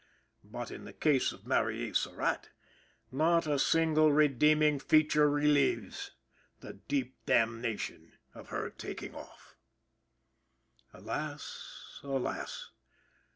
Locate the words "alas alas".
10.91-12.71